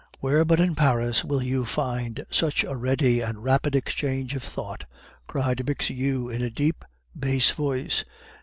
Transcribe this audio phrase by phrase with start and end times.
[0.19, 4.85] "Where but in Paris will you find such a ready and rapid exchange of thought?"
[5.27, 6.83] cried Bixiou in a deep,
[7.15, 8.03] bass voice.